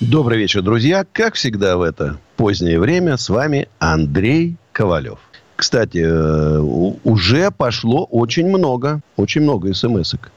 [0.00, 1.04] Добрый вечер, друзья.
[1.12, 5.18] Как всегда в это позднее время с вами Андрей Ковалев.
[5.56, 6.60] Кстати, э,
[7.02, 10.30] уже пошло очень много, очень много смс-ок.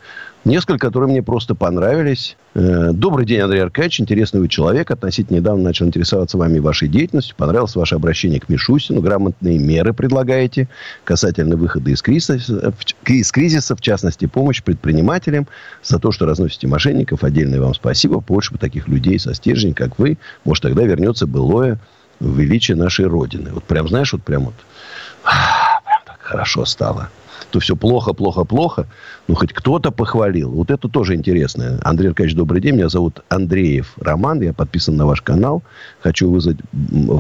[0.43, 2.35] Несколько, которые мне просто понравились.
[2.55, 4.01] Э, Добрый день, Андрей Аркадьевич.
[4.01, 4.89] Интересный вы человек.
[4.89, 7.35] Относительно недавно начал интересоваться вами и вашей деятельностью.
[7.35, 9.01] Понравилось ваше обращение к Мишустину.
[9.01, 10.67] Грамотные меры предлагаете
[11.03, 12.73] касательно выхода из кризиса,
[13.05, 15.47] из кризиса, в частности, помощь предпринимателям
[15.83, 17.23] за то, что разносите мошенников.
[17.23, 18.19] Отдельное вам спасибо.
[18.19, 20.17] Больше бы таких людей со стержнем, как вы.
[20.43, 21.77] Может, тогда вернется былое
[22.19, 23.51] величие нашей Родины.
[23.53, 24.55] Вот прям, знаешь, вот прям вот
[25.23, 27.09] прям так хорошо стало
[27.49, 28.87] то все плохо, плохо, плохо.
[29.27, 30.51] Ну, хоть кто-то похвалил.
[30.51, 31.79] Вот это тоже интересно.
[31.83, 32.75] Андрей Аркадьевич, добрый день.
[32.75, 34.41] Меня зовут Андреев Роман.
[34.41, 35.63] Я подписан на ваш канал.
[36.01, 36.57] Хочу, вызвать,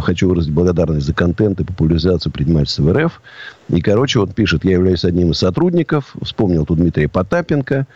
[0.03, 3.21] хочу выразить благодарность за контент и популяризацию предпринимательства в РФ.
[3.69, 6.15] И, короче, вот пишет, я являюсь одним из сотрудников.
[6.21, 7.87] Вспомнил тут Дмитрия Потапенко.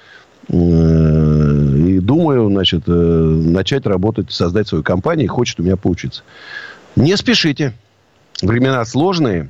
[0.47, 5.25] Э, и думаю, значит, э, начать работать, создать свою компанию.
[5.25, 6.23] И хочет у меня поучиться.
[6.95, 7.73] Не спешите.
[8.41, 9.49] Времена сложные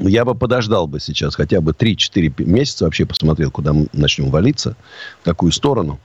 [0.00, 4.76] я бы подождал бы сейчас хотя бы 3-4 месяца, вообще посмотрел, куда мы начнем валиться,
[5.20, 5.98] в какую сторону.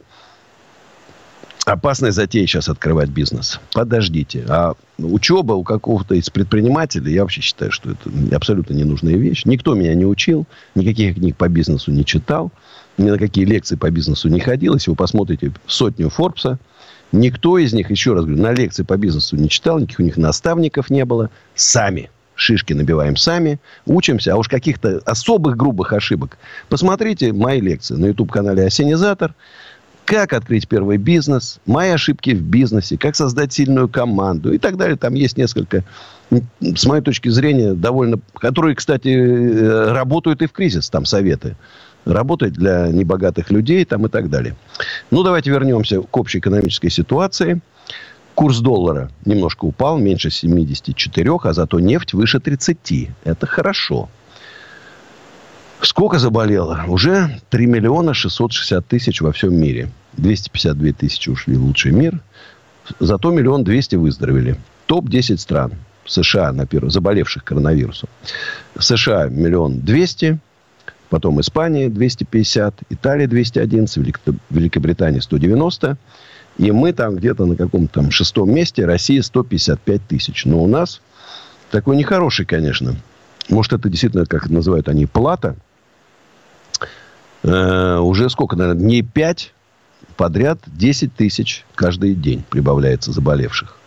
[1.65, 3.59] Опасная затея сейчас открывать бизнес.
[3.73, 4.45] Подождите.
[4.47, 9.45] А учеба у какого-то из предпринимателей, я вообще считаю, что это абсолютно ненужная вещь.
[9.45, 12.51] Никто меня не учил, никаких книг по бизнесу не читал,
[12.99, 14.75] ни на какие лекции по бизнесу не ходил.
[14.75, 16.59] Если вы посмотрите сотню Форбса,
[17.11, 20.17] никто из них, еще раз говорю, на лекции по бизнесу не читал, никаких у них
[20.17, 21.31] наставников не было.
[21.55, 26.37] Сами шишки набиваем сами, учимся, а уж каких-то особых грубых ошибок.
[26.69, 29.33] Посмотрите мои лекции на YouTube-канале «Осенизатор».
[30.05, 34.97] Как открыть первый бизнес, мои ошибки в бизнесе, как создать сильную команду и так далее.
[34.97, 35.83] Там есть несколько,
[36.61, 38.19] с моей точки зрения, довольно...
[38.35, 41.55] Которые, кстати, э, работают и в кризис, там советы.
[42.05, 44.55] Работают для небогатых людей там и так далее.
[45.09, 47.59] Ну, давайте вернемся к общей экономической ситуации–
[48.35, 53.09] Курс доллара немножко упал, меньше 74, а зато нефть выше 30.
[53.23, 54.09] Это хорошо.
[55.81, 56.83] Сколько заболело?
[56.87, 59.89] Уже 3 миллиона 660 тысяч во всем мире.
[60.17, 62.19] 252 тысячи ушли в лучший мир.
[62.99, 64.57] Зато миллион двести выздоровели.
[64.87, 65.73] Топ-10 стран.
[66.05, 68.09] США, на первом, заболевших коронавирусом.
[68.77, 70.39] США миллион двести.
[71.09, 72.81] Потом Испания 250.
[72.89, 74.13] Италия 211.
[74.49, 75.97] Великобритания 190.
[76.57, 78.85] И мы там где-то на каком-то там шестом месте.
[78.85, 80.45] Россия 155 тысяч.
[80.45, 81.01] Но у нас
[81.69, 82.95] такой нехороший, конечно.
[83.49, 85.55] Может, это действительно, как называют они, плата.
[87.43, 89.53] Э, уже сколько, наверное, дней 5
[90.15, 93.77] подряд 10 тысяч каждый день прибавляется заболевших.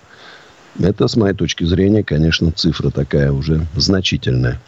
[0.78, 4.60] Это, с моей точки зрения, конечно, цифра такая уже значительная.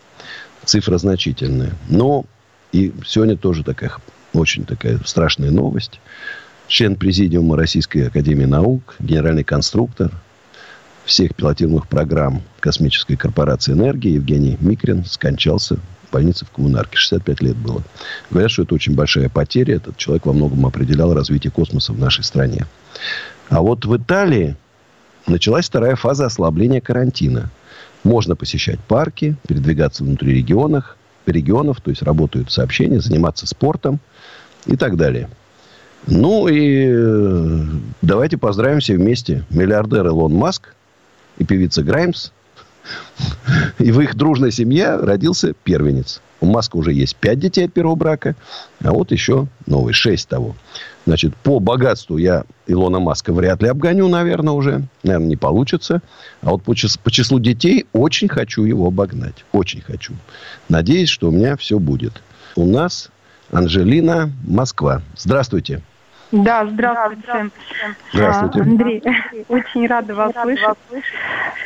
[0.65, 1.73] Цифра значительная.
[1.89, 2.25] Но
[2.73, 3.93] и сегодня тоже такая
[4.33, 6.01] очень такая страшная новость
[6.71, 10.13] член президиума Российской Академии Наук, генеральный конструктор
[11.05, 16.97] всех пилотируемых программ Космической корпорации энергии Евгений Микрин скончался в больнице в Коммунарке.
[16.97, 17.83] 65 лет было.
[18.31, 19.77] Говорят, что это очень большая потеря.
[19.77, 22.67] Этот человек во многом определял развитие космоса в нашей стране.
[23.49, 24.57] А вот в Италии
[25.27, 27.51] началась вторая фаза ослабления карантина.
[28.05, 33.99] Можно посещать парки, передвигаться внутри регионов, регионов, то есть работают сообщения, заниматься спортом
[34.67, 35.29] и так далее–
[36.07, 37.65] ну и э,
[38.03, 39.45] давайте поздравим все вместе.
[39.51, 40.75] Миллиардер Илон Маск
[41.39, 42.31] и певица Граймс.
[43.79, 46.21] И в их дружной семье родился первенец.
[46.41, 48.35] У Маска уже есть пять детей от первого брака,
[48.83, 50.57] а вот еще новый, шесть того.
[51.07, 54.83] Значит, по богатству я Илона Маска вряд ли обгоню, наверное, уже.
[55.03, 56.01] Наверное, не получится.
[56.41, 59.45] А вот по, чис- по числу детей очень хочу его обогнать.
[59.53, 60.15] Очень хочу.
[60.71, 62.23] Надеюсь, что у меня все будет.
[62.57, 63.11] У нас
[63.53, 65.03] Анжелина, Москва.
[65.17, 65.83] Здравствуйте.
[66.33, 67.51] Да, здравствуйте.
[68.13, 68.61] Здравствуйте.
[68.61, 69.03] Андрей,
[69.49, 70.77] очень рада вас слышать.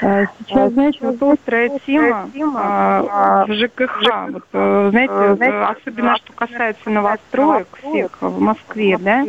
[0.01, 4.31] А, сейчас, знаете, вот острая тема а, в ЖКХ.
[4.31, 9.25] Вот, э, знаете, особенно что касается новостроек всех в Москве, да?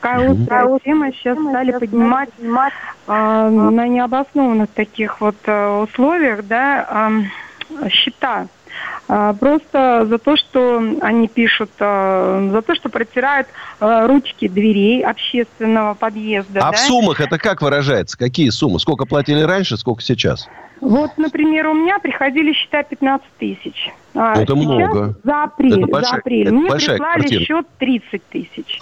[0.00, 2.30] Такая острая тема сейчас стали поднимать
[3.06, 7.10] а, на необоснованных таких вот э, условиях, да,
[7.90, 8.46] счета А,
[9.06, 13.48] просто за то, что они пишут, а, за то, что протирают
[13.80, 16.60] а, ручки дверей общественного подъезда.
[16.60, 16.72] А да?
[16.72, 18.16] в суммах это как выражается?
[18.16, 18.78] Какие суммы?
[18.78, 20.48] Сколько платили раньше, сколько сейчас?
[20.80, 23.92] Вот, например, у меня приходили счета 15 тысяч.
[24.14, 25.16] А это много.
[25.24, 25.82] За апрель.
[25.82, 26.46] Это большая, за апрель.
[26.46, 27.44] Это Мне прислали квартира.
[27.44, 28.78] счет 30 тысяч.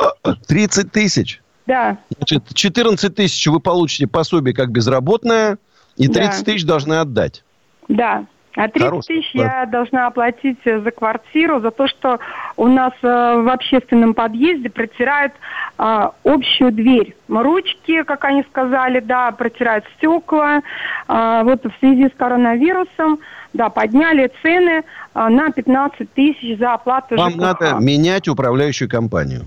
[0.46, 1.42] 30 тысяч?
[1.66, 1.98] Да.
[2.16, 5.58] Значит, 14 тысяч вы получите пособие как безработная,
[5.96, 6.44] и 30 да.
[6.44, 7.44] тысяч должны отдать.
[7.88, 8.24] Да.
[8.58, 9.60] А 30 Хороший, тысяч да.
[9.60, 12.18] я должна оплатить э, за квартиру, за то, что
[12.56, 15.32] у нас э, в общественном подъезде протирают
[15.78, 17.14] э, общую дверь.
[17.28, 20.62] Ручки, как они сказали, да, протирают стекла.
[21.06, 23.20] Э, вот в связи с коронавирусом,
[23.52, 27.40] да, подняли цены э, на 15 тысяч за оплату Вам ЖКХ.
[27.40, 29.42] надо менять управляющую компанию.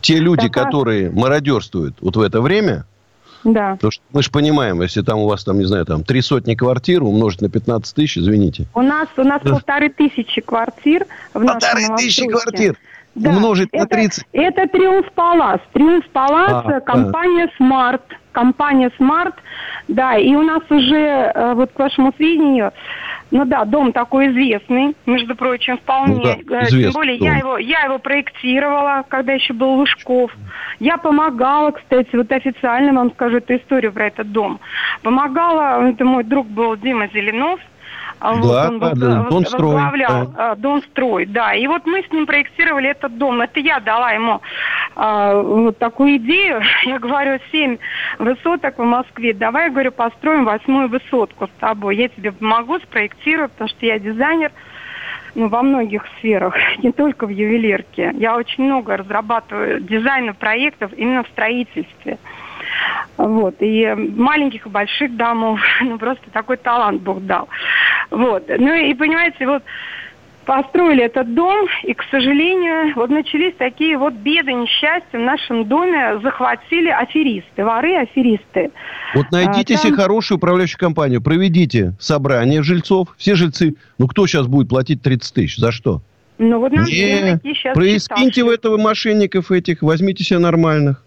[0.00, 2.86] Те люди, так, которые мародерствуют вот в это время,
[3.52, 3.74] да.
[3.74, 6.54] Потому что мы же понимаем, если там у вас, там, не знаю, там три сотни
[6.54, 8.66] квартир умножить на 15 тысяч, извините.
[8.74, 12.76] У нас, у нас полторы тысячи квартир в Полторы тысячи квартир?
[13.14, 13.30] Да.
[13.30, 14.24] Умножить это, на 30?
[14.32, 15.60] Это Триумф Палас.
[15.72, 17.64] Триумф Палас, а, компания да.
[17.64, 18.02] Smart.
[18.32, 19.32] Компания Smart,
[19.88, 22.70] да, и у нас уже, э, вот к вашему сведению,
[23.30, 26.14] ну да, дом такой известный, между прочим, вполне.
[26.14, 30.30] Ну, да, э, Тем более я его, я его проектировала, когда еще был Лужков.
[30.78, 34.60] Я помогала, кстати, вот официально вам скажу эту историю про этот дом.
[35.02, 37.60] Помогала, это мой друг был Дима Зеленов,
[38.20, 38.94] да, он да,
[39.28, 39.74] Донстрой.
[39.74, 40.54] возглавлял да.
[40.54, 41.54] Донстрой, да.
[41.54, 43.40] И вот мы с ним проектировали этот дом.
[43.40, 44.40] Это я дала ему
[44.94, 46.62] а, вот такую идею.
[46.84, 47.76] Я говорю, семь
[48.18, 49.34] высоток в Москве.
[49.34, 51.96] Давай, говорю, построим восьмую высотку с тобой.
[51.96, 54.52] Я тебе помогу, спроектирую, потому что я дизайнер
[55.34, 58.12] ну, во многих сферах, не только в ювелирке.
[58.14, 62.18] Я очень много разрабатываю дизайна проектов именно в строительстве.
[63.16, 63.56] Вот.
[63.60, 67.48] И маленьких и больших домов, ну, просто такой талант Бог дал.
[68.10, 68.44] Вот.
[68.48, 69.62] Ну, и понимаете, вот
[70.46, 76.20] построили этот дом, и, к сожалению, вот начались такие вот беды, несчастья в нашем доме,
[76.22, 78.70] захватили аферисты, воры, аферисты.
[79.14, 79.86] Вот найдите а, там...
[79.86, 85.34] себе хорошую управляющую компанию, проведите собрание жильцов, все жильцы, ну кто сейчас будет платить 30
[85.34, 86.00] тысяч, за что?
[86.38, 87.40] Ну вот нам Не,
[87.74, 91.05] проискиньте в этого мошенников этих, возьмите себе нормальных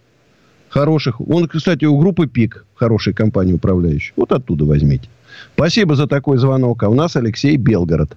[0.70, 1.20] хороших.
[1.22, 4.14] Он, кстати, у группы ПИК, хорошей компании управляющей.
[4.16, 5.10] Вот оттуда возьмите.
[5.56, 6.84] Спасибо за такой звонок.
[6.84, 8.16] А у нас Алексей Белгород.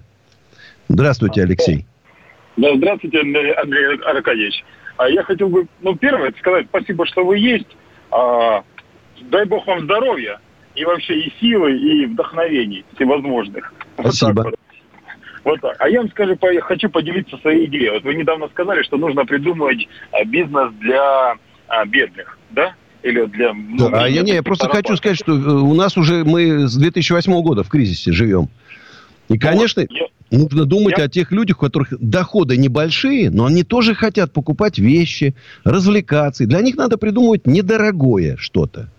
[0.87, 1.85] Здравствуйте, Алексей.
[2.57, 4.63] Да, здравствуйте, Андрей Аркадьевич.
[4.97, 7.67] А я хотел бы, ну, первое, сказать спасибо, что вы есть.
[8.11, 8.63] А,
[9.21, 10.39] дай бог вам здоровья
[10.75, 13.73] и вообще и силы, и вдохновений всевозможных.
[13.99, 14.43] Спасибо.
[14.43, 14.59] Вот так,
[15.43, 15.75] вот так.
[15.79, 17.89] А я вам скажу, хочу поделиться своей идеей.
[17.89, 21.35] Вот вы недавно сказали, что нужно придумывать а, бизнес для
[21.73, 22.75] а, бедных, да?
[23.01, 23.53] Или для...
[23.53, 26.67] Ну, да, а я, не, я просто хочу сказать, что э, у нас уже мы
[26.67, 28.49] с 2008 года в кризисе живем.
[29.27, 31.05] И, конечно, вот, я, нужно думать я...
[31.05, 35.35] о тех людях, у которых доходы небольшие, но они тоже хотят покупать вещи,
[35.65, 36.43] развлекаться.
[36.43, 38.89] И для них надо придумывать недорогое что-то.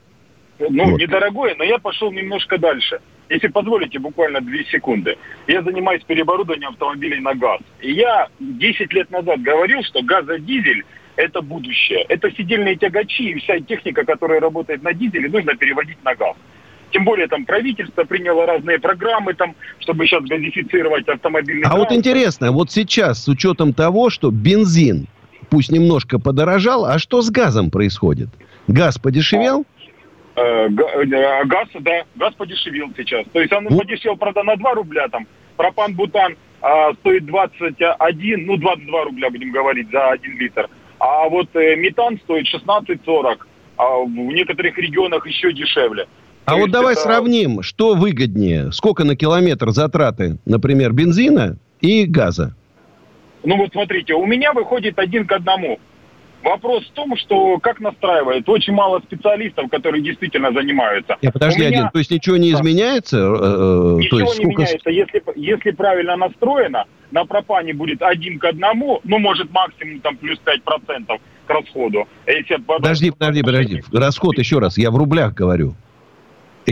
[0.59, 1.01] Ну, вот.
[1.01, 3.01] недорогое, но я пошел немножко дальше.
[3.31, 5.17] Если позволите, буквально две секунды.
[5.47, 7.61] Я занимаюсь переоборудованием автомобилей на газ.
[7.81, 10.85] И я 10 лет назад говорил, что газодизель
[11.17, 12.05] это будущее.
[12.09, 16.37] Это сидельные тягачи и вся техника, которая работает на дизеле, нужно переводить на газ.
[16.91, 21.91] Тем более там правительство приняло разные программы, там, чтобы сейчас газифицировать автомобильный А транспорт.
[21.91, 25.09] вот интересно, вот сейчас с учетом того, что бензин
[25.51, 28.29] пусть немножко подорожал, а что с газом происходит?
[28.69, 29.65] Газ подешевел?
[30.37, 33.25] Э, э, газ, да, газ подешевел сейчас.
[33.33, 33.79] То есть он ну?
[33.79, 35.27] подешевел, правда, на 2 рубля там.
[35.57, 40.69] Пропан-бутан а, стоит 21, ну 22 рубля будем говорить за 1 литр.
[41.07, 43.37] А вот э, метан стоит 16,40,
[43.77, 46.07] а в некоторых регионах еще дешевле.
[46.47, 47.03] А То вот давай это...
[47.03, 52.55] сравним, что выгоднее, сколько на километр затраты, например, бензина и газа?
[53.43, 55.79] Ну вот смотрите, у меня выходит один к одному.
[56.45, 58.47] Вопрос в том, что как настраивает.
[58.47, 61.17] Очень мало специалистов, которые действительно занимаются.
[61.23, 61.69] Нет, подожди, меня...
[61.69, 61.89] один.
[61.89, 63.17] То есть ничего не изменяется?
[63.17, 64.63] Э, э ничего то есть не сколько...
[64.63, 64.91] меняется.
[64.91, 70.39] Если, если правильно настроено, на пропане будет один к одному, ну, может, максимум там плюс
[70.45, 72.07] 5% к расходу.
[72.27, 73.83] Если подожди, подожди, подожди.
[73.91, 75.69] Расход еще раз, я в рублях говорю.
[75.69, 75.75] Ну,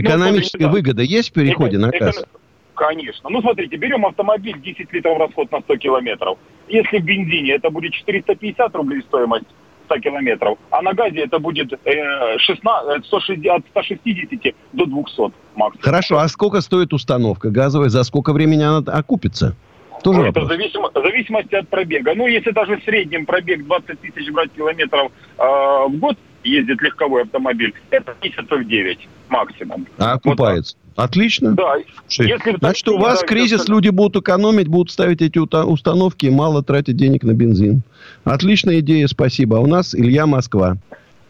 [0.03, 2.19] Экономическая ну, выгода есть в переходе эко, на газ?
[2.19, 2.27] Эко...
[2.75, 3.29] Конечно.
[3.29, 6.37] Ну, смотрите, берем автомобиль, 10 литров расход на 100 километров.
[6.67, 9.47] Если в бензине это будет 450 рублей стоимость
[9.85, 15.81] 100 километров, а на газе это будет э, 16, 160, от 160 до 200 максимум.
[15.81, 17.89] Хорошо, а сколько стоит установка газовая?
[17.89, 19.55] За сколько времени она окупится?
[20.03, 22.13] Тоже это зависимо, в зависимости от пробега.
[22.13, 27.23] Ну, если даже в среднем пробег 20 тысяч брать километров э, в год, ездит легковой
[27.23, 29.87] автомобиль, это месяцев 9 максимум.
[29.97, 30.75] А окупается?
[30.77, 31.53] Вот Отлично.
[31.53, 31.75] Да.
[32.09, 36.97] Если Значит, у вас кризис, люди будут экономить, будут ставить эти установки и мало тратить
[36.97, 37.81] денег на бензин.
[38.23, 39.57] Отличная идея, спасибо.
[39.57, 40.75] А у нас Илья Москва.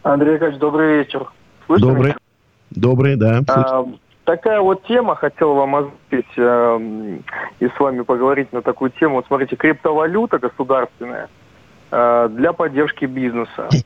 [0.02, 1.26] Андрей Николаевич, добрый вечер.
[1.66, 2.08] Слышно добрый.
[2.08, 2.16] Меня?
[2.70, 3.40] Добрый, да.
[3.48, 3.86] А,
[4.24, 7.18] такая вот тема, хотел вам озвучить э,
[7.60, 9.16] и с вами поговорить на такую тему.
[9.16, 11.28] Вот смотрите, криптовалюта государственная
[11.90, 13.68] э, для поддержки бизнеса.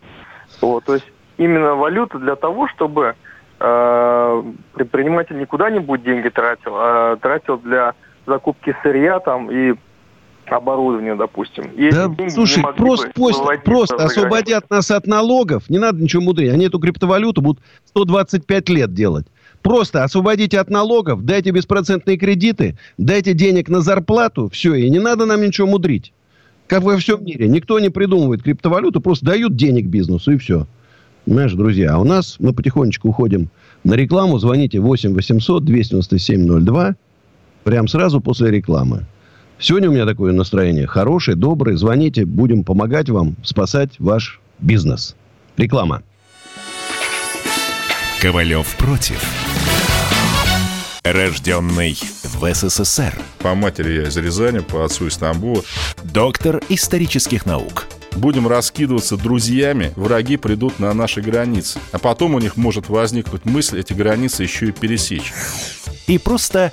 [0.63, 1.05] Вот, то есть
[1.37, 3.17] именно валюта для того, чтобы
[3.59, 7.95] предприниматель не куда-нибудь деньги тратил, а тратил для
[8.27, 9.75] закупки сырья там и
[10.47, 11.65] оборудования, допустим.
[11.77, 16.53] И да, слушай, просто, просто, просто освободят нас от налогов, не надо ничего мудрить.
[16.53, 19.27] Они эту криптовалюту будут 125 лет делать.
[19.63, 25.27] Просто освободите от налогов, дайте беспроцентные кредиты, дайте денег на зарплату, все, и не надо
[25.27, 26.13] нам ничего мудрить.
[26.69, 27.49] Как во всем мире.
[27.49, 30.67] Никто не придумывает криптовалюту, просто дают денег бизнесу, и все.
[31.29, 33.51] Понимаешь, друзья, а у нас мы потихонечку уходим
[33.85, 34.39] на рекламу.
[34.39, 36.95] Звоните 8 800 297 02
[37.65, 39.05] прям сразу после рекламы.
[39.59, 41.77] Сегодня у меня такое настроение хорошее, доброе.
[41.77, 45.17] Звоните, будем помогать вам спасать ваш бизнес.
[45.59, 46.03] Реклама.
[48.23, 49.23] Ковалев против.
[51.05, 51.95] Рожденный
[52.25, 53.13] в СССР.
[53.41, 55.61] По матери я из Рязани, по отцу из Стамбула.
[56.05, 57.87] Доктор исторических наук.
[58.19, 61.79] Будем раскидываться друзьями, враги придут на наши границы.
[61.93, 65.33] А потом у них может возникнуть мысль эти границы еще и пересечь.
[66.09, 66.73] И просто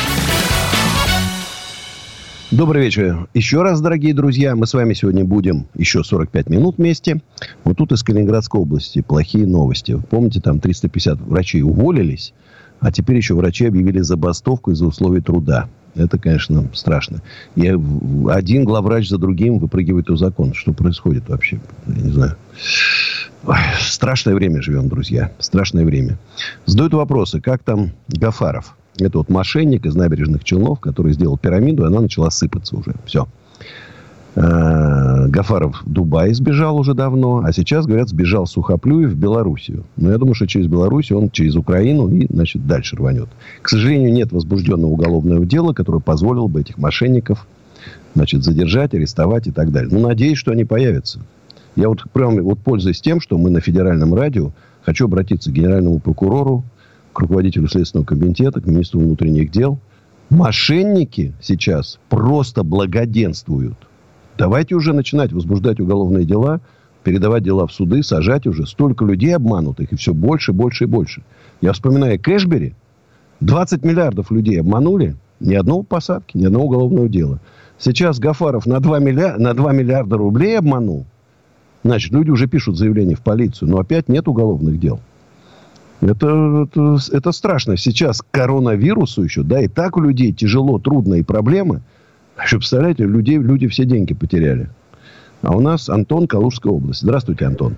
[2.51, 3.29] Добрый вечер.
[3.33, 7.21] Еще раз, дорогие друзья, мы с вами сегодня будем еще 45 минут вместе.
[7.63, 9.97] Вот тут из Калининградской области плохие новости.
[10.09, 12.33] Помните, там 350 врачей уволились,
[12.81, 15.69] а теперь еще врачи объявили забастовку из-за условий труда.
[15.95, 17.21] Это, конечно, страшно.
[17.55, 17.73] И
[18.29, 20.53] один главврач за другим выпрыгивает у закон.
[20.53, 21.61] Что происходит вообще?
[21.87, 22.35] Я не знаю.
[23.79, 25.31] Страшное время живем, друзья.
[25.39, 26.17] Страшное время.
[26.65, 28.75] Задают вопросы, как там Гафаров?
[29.05, 32.95] Это вот мошенник из набережных Челнов, который сделал пирамиду, и она начала сыпаться уже.
[33.05, 33.27] Все.
[34.33, 39.83] Э, Гафаров в Дубай сбежал уже давно, а сейчас, говорят, сбежал Сухоплюев в Белоруссию.
[39.97, 43.27] Но я думаю, что через Белоруссию он через Украину и, значит, дальше рванет.
[43.61, 47.45] К сожалению, нет возбужденного уголовного дела, которое позволило бы этих мошенников,
[48.15, 49.89] значит, задержать, арестовать и так далее.
[49.91, 51.19] Ну, надеюсь, что они появятся.
[51.75, 54.51] Я вот, прям, вот пользуясь тем, что мы на федеральном радио,
[54.83, 56.63] хочу обратиться к генеральному прокурору
[57.13, 59.79] к руководителю Следственного комитета, к министру внутренних дел.
[60.29, 63.77] Мошенники сейчас просто благоденствуют.
[64.37, 66.61] Давайте уже начинать возбуждать уголовные дела,
[67.03, 68.65] передавать дела в суды, сажать уже.
[68.65, 71.23] Столько людей обманутых, и все больше, больше и больше.
[71.59, 72.73] Я вспоминаю Кэшбери.
[73.41, 75.15] 20 миллиардов людей обманули.
[75.39, 77.39] Ни одного посадки, ни одного уголовного дела.
[77.77, 81.05] Сейчас Гафаров на 2, миллиарда, на 2 миллиарда рублей обманул.
[81.83, 83.69] Значит, люди уже пишут заявление в полицию.
[83.69, 84.99] Но опять нет уголовных дел.
[86.01, 87.77] Это, это, это страшно.
[87.77, 91.81] Сейчас коронавирусу еще, да, и так у людей тяжело, трудно и проблемы.
[92.35, 94.69] А еще, представляете, людей, люди все деньги потеряли.
[95.43, 97.01] А у нас Антон, Калужская область.
[97.01, 97.75] Здравствуйте, Антон.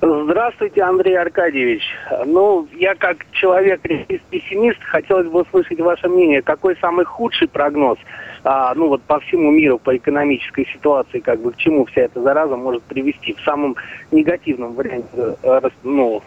[0.00, 1.82] Здравствуйте, Андрей Аркадьевич.
[2.26, 6.40] Ну, я как человек пессимист, хотелось бы услышать ваше мнение.
[6.40, 7.98] Какой самый худший прогноз,
[8.44, 12.22] а, ну вот по всему миру, по экономической ситуации, как бы к чему вся эта
[12.22, 13.74] зараза может привести в самом
[14.12, 15.08] негативном варианте,
[15.42, 16.22] э, ну,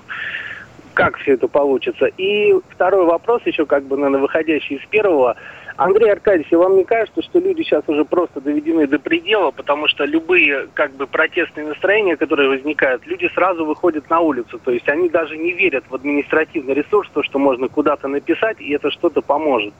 [0.93, 2.05] как все это получится.
[2.17, 5.35] И второй вопрос еще, как бы, наверное, выходящий из первого.
[5.77, 10.05] Андрей Аркадьевич, вам не кажется, что люди сейчас уже просто доведены до предела, потому что
[10.05, 14.59] любые, как бы, протестные настроения, которые возникают, люди сразу выходят на улицу.
[14.59, 18.71] То есть они даже не верят в административный ресурс, то, что можно куда-то написать, и
[18.73, 19.73] это что-то поможет.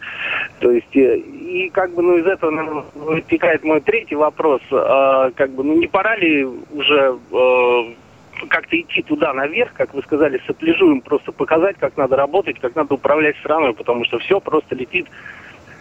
[0.60, 4.62] То есть, э, и как бы, ну, из этого наверное, вытекает мой третий вопрос.
[4.72, 7.94] Э, как бы, ну, не пора ли уже э,
[8.48, 12.96] как-то идти туда наверх, как вы сказали, сопляжуем, просто показать, как надо работать, как надо
[12.96, 15.08] управлять страной, потому что все просто летит,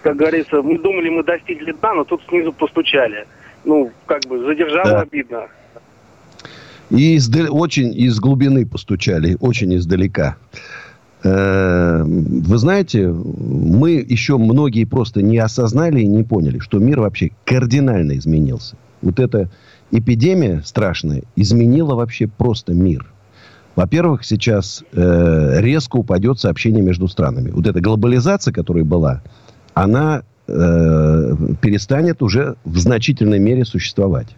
[0.02, 3.26] как говорится, мы думали, мы достигли дна, но тут снизу постучали.
[3.64, 5.00] Ну, как бы задержало да.
[5.00, 5.46] обидно.
[6.90, 10.36] И издали, очень из глубины постучали, очень издалека.
[11.22, 17.30] Э, вы знаете, мы еще многие просто не осознали и не поняли, что мир вообще
[17.44, 18.76] кардинально изменился.
[19.02, 19.50] Вот эта
[19.90, 23.06] эпидемия страшная изменила вообще просто мир.
[23.76, 27.50] Во-первых, сейчас э, резко упадет сообщение между странами.
[27.50, 29.22] Вот эта глобализация, которая была,
[29.74, 34.28] она э, перестанет уже в значительной мере существовать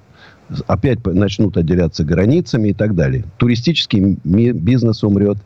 [0.67, 3.25] опять начнут отделяться границами и так далее.
[3.39, 5.39] Туристический бизнес умрет,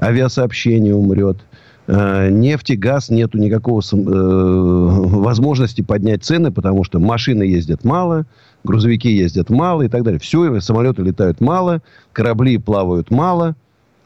[0.00, 1.38] авиасообщение умрет,
[1.86, 5.03] э, нефть и газ нету никакого э,
[5.34, 8.24] возможности поднять цены, потому что машины ездят мало,
[8.62, 10.20] грузовики ездят мало и так далее.
[10.20, 13.56] Все, самолеты летают мало, корабли плавают мало.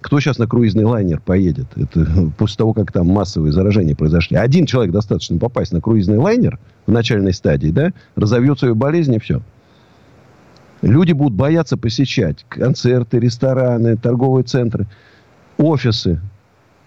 [0.00, 1.66] Кто сейчас на круизный лайнер поедет?
[1.76, 4.38] Это после того, как там массовые заражения произошли.
[4.38, 9.18] Один человек достаточно попасть на круизный лайнер в начальной стадии, да, разовьет свою болезнь и
[9.18, 9.42] все.
[10.80, 14.86] Люди будут бояться посещать концерты, рестораны, торговые центры,
[15.58, 16.20] офисы.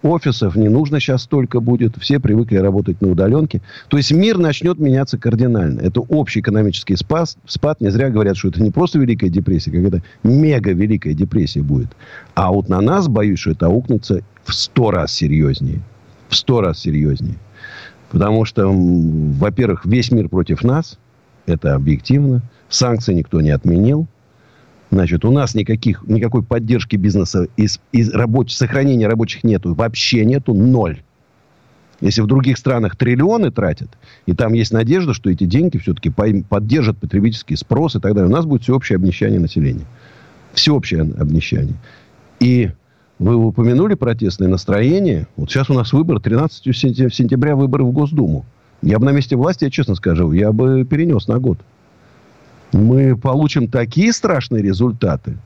[0.02, 1.96] Офисов не нужно сейчас столько будет.
[1.98, 3.62] Все привыкли работать на удаленке.
[3.88, 5.80] То есть мир начнет меняться кардинально.
[5.80, 7.36] Это общий экономический спад.
[7.46, 7.80] спад.
[7.80, 11.88] Не зря говорят, что это не просто Великая депрессия, как это мега Великая депрессия будет.
[12.34, 15.80] А вот на нас, боюсь, что это аукнется в сто раз серьезнее.
[16.28, 17.36] В сто раз серьезнее.
[18.10, 20.98] Потому что, во-первых, весь мир против нас.
[21.46, 22.42] Это объективно.
[22.68, 24.06] Санкции никто не отменил.
[24.92, 29.72] Значит, у нас никаких, никакой поддержки бизнеса из, из рабочих, сохранения рабочих нету.
[29.72, 30.52] Вообще нету.
[30.52, 31.00] Ноль.
[32.02, 33.88] Если в других странах триллионы тратят,
[34.26, 38.32] и там есть надежда, что эти деньги все-таки поддержат потребительский спрос и так далее, у
[38.32, 39.86] нас будет всеобщее обнищание населения.
[40.52, 41.76] Всеобщее обнищание.
[42.40, 42.70] И
[43.18, 45.26] вы упомянули протестное настроение.
[45.36, 48.44] Вот сейчас у нас выбор, 13 сентября выборы в Госдуму.
[48.82, 51.60] Я бы на месте власти, я честно скажу, я бы перенес на год
[52.72, 55.36] мы получим такие страшные результаты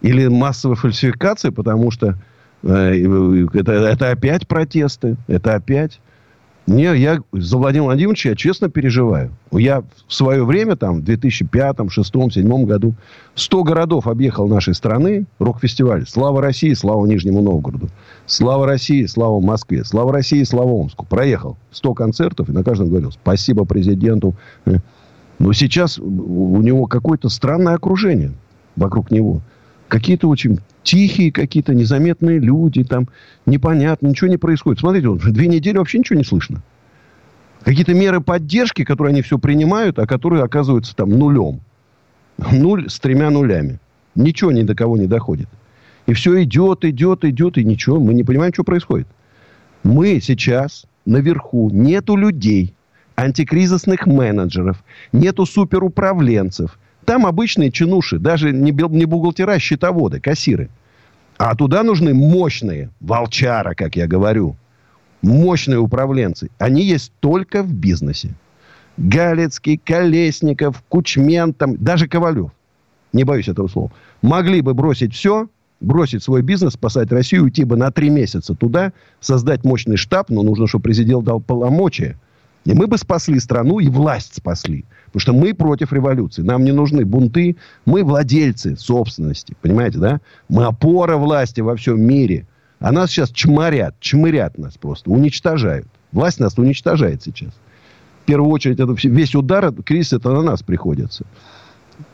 [0.00, 2.18] или массовая фальсификация, потому что
[2.62, 6.00] э, это, это опять протесты, это опять...
[6.64, 9.32] Не, я за Владимира Владимировича я честно переживаю.
[9.50, 12.94] Я в свое время, там, в 2005, 2006, 2007 году
[13.34, 16.06] 100 городов объехал нашей страны, рок-фестиваль.
[16.06, 17.88] Слава России, слава Нижнему Новгороду.
[18.26, 19.84] Слава России, слава Москве.
[19.84, 21.04] Слава России, слава Омску.
[21.04, 24.36] Проехал 100 концертов, и на каждом говорил спасибо президенту.
[25.42, 28.30] Но сейчас у него какое-то странное окружение
[28.76, 29.40] вокруг него.
[29.88, 33.08] Какие-то очень тихие, какие-то незаметные люди, там
[33.44, 34.78] непонятно, ничего не происходит.
[34.78, 36.62] Смотрите, вот, две недели вообще ничего не слышно.
[37.64, 41.60] Какие-то меры поддержки, которые они все принимают, а которые оказываются там нулем.
[42.52, 43.80] Нуль с тремя нулями.
[44.14, 45.48] Ничего ни до кого не доходит.
[46.06, 47.98] И все идет, идет, идет, и ничего.
[47.98, 49.08] Мы не понимаем, что происходит.
[49.82, 51.68] Мы сейчас наверху.
[51.70, 52.74] Нету людей
[53.16, 56.78] антикризисных менеджеров, нету суперуправленцев.
[57.04, 60.70] Там обычные чинуши, даже не, не бухгалтера, а счетоводы, кассиры.
[61.36, 64.56] А туда нужны мощные, волчара, как я говорю,
[65.22, 66.50] мощные управленцы.
[66.58, 68.34] Они есть только в бизнесе.
[68.96, 72.50] Галецкий, Колесников, Кучмен, там, даже Ковалев.
[73.12, 73.90] Не боюсь этого слова.
[74.20, 75.48] Могли бы бросить все,
[75.80, 80.42] бросить свой бизнес, спасать Россию, уйти бы на три месяца туда, создать мощный штаб, но
[80.42, 82.16] нужно, чтобы президент дал полномочия–
[82.64, 84.84] и мы бы спасли страну, и власть спасли.
[85.06, 86.42] Потому что мы против революции.
[86.42, 87.56] Нам не нужны бунты.
[87.86, 89.56] Мы владельцы собственности.
[89.60, 90.20] Понимаете, да?
[90.48, 92.46] Мы опора власти во всем мире.
[92.78, 95.86] А нас сейчас чморят, чмырят нас просто, уничтожают.
[96.10, 97.52] Власть нас уничтожает сейчас.
[98.22, 101.24] В первую очередь, это весь удар, кризис, это на нас приходится.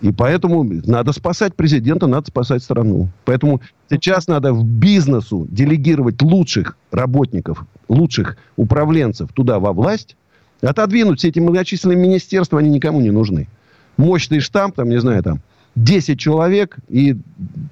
[0.03, 3.09] И поэтому надо спасать президента, надо спасать страну.
[3.25, 10.17] Поэтому сейчас надо в бизнесу делегировать лучших работников, лучших управленцев туда во власть,
[10.61, 13.49] Отодвинуть все эти многочисленные министерства, они никому не нужны.
[13.97, 15.40] Мощный штамп, там, не знаю, там,
[15.77, 17.16] 10 человек и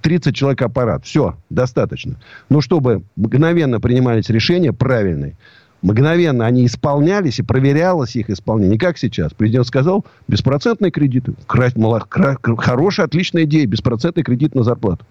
[0.03, 1.05] 30 человек аппарат.
[1.05, 2.16] Все, достаточно.
[2.49, 5.37] Но чтобы мгновенно принимались решения правильные,
[5.83, 8.72] мгновенно они исполнялись и проверялось их исполнение.
[8.72, 9.33] Не как сейчас.
[9.35, 11.35] Президент сказал, беспроцентные кредиты.
[11.49, 13.66] Хорошая, отличная идея.
[13.66, 15.05] Беспроцентный кредит на зарплату.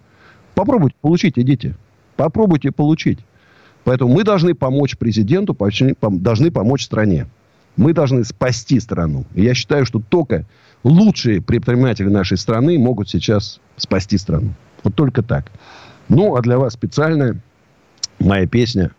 [0.54, 1.76] Попробуйте получить, идите.
[2.16, 3.18] Попробуйте получить.
[3.84, 5.54] Поэтому мы должны помочь президенту,
[6.00, 7.26] должны помочь стране.
[7.76, 9.24] Мы должны спасти страну.
[9.34, 10.44] Я считаю, что только
[10.82, 14.54] лучшие предприниматели нашей страны могут сейчас спасти страну.
[14.82, 15.50] Вот только так.
[16.08, 17.40] Ну, а для вас специальная
[18.18, 18.92] моя песня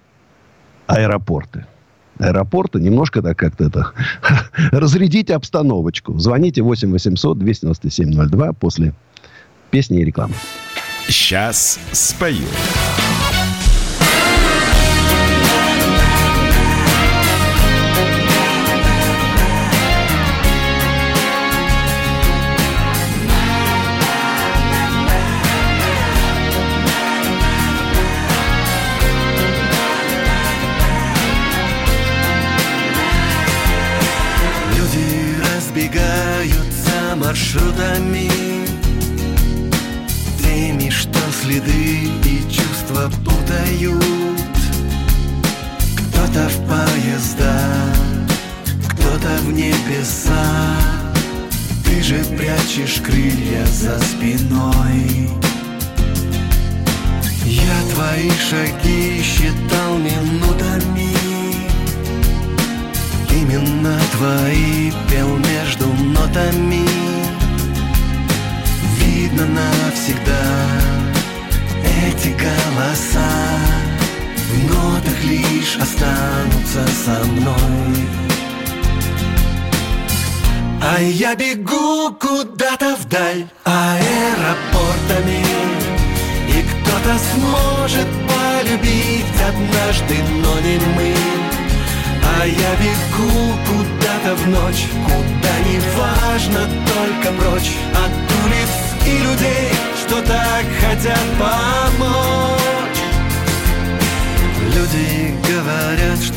[0.85, 1.65] «Аэропорты».
[2.19, 3.91] Аэропорты немножко так как-то это
[4.71, 6.17] разрядите обстановочку.
[6.17, 8.93] Звоните 8 800 297 02 после
[9.69, 10.33] песни и рекламы.
[11.07, 12.47] Сейчас спою.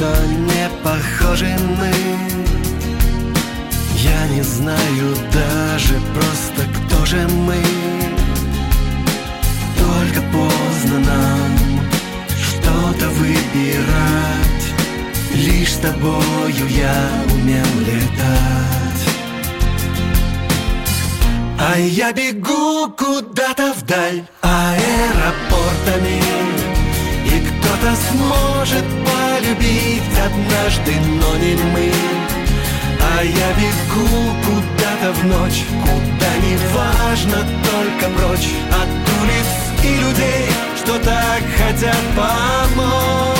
[0.01, 1.93] Что не похожи мы.
[3.97, 7.63] Я не знаю даже просто, кто же мы.
[9.79, 11.81] Только поздно нам
[12.35, 14.65] что-то выбирать.
[15.35, 19.05] Лишь с тобою я умел летать.
[21.59, 26.23] А я бегу куда-то вдаль аэропортами.
[27.27, 28.85] И кто-то сможет
[29.51, 31.93] любить однажды, но не мы.
[33.03, 38.49] А я бегу куда-то в ночь Куда не важно, только прочь.
[38.71, 38.89] От
[39.21, 39.49] улиц
[39.83, 43.40] и людей, что так хотят помочь.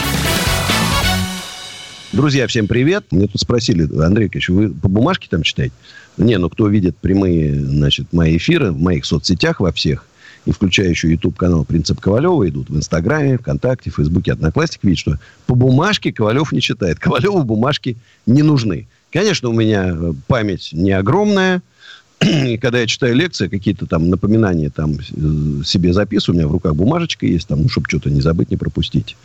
[2.13, 3.05] Друзья, всем привет.
[3.11, 5.73] Мне тут спросили, Андрей Ильич, вы по бумажке там читаете?
[6.17, 10.05] Не, ну кто видит прямые, значит, мои эфиры в моих соцсетях во всех,
[10.45, 15.55] и включая еще YouTube-канал «Принцип Ковалева» идут в Инстаграме, ВКонтакте, Фейсбуке, Одноклассник, видит, что по
[15.55, 16.99] бумажке Ковалев не читает.
[16.99, 17.95] Ковалеву бумажки
[18.25, 18.89] не нужны.
[19.09, 19.95] Конечно, у меня
[20.27, 21.61] память не огромная,
[22.21, 26.51] и когда я читаю лекции, какие-то там напоминания там э, себе записываю, у меня в
[26.51, 29.15] руках бумажечка есть, там, ну, чтобы что-то не забыть, не пропустить.